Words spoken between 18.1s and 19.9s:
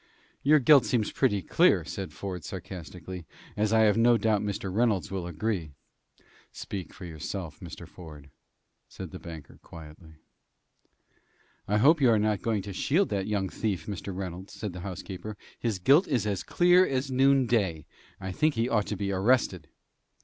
I think he ought to be arrested."